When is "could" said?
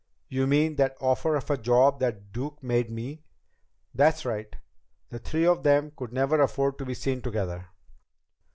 5.95-6.11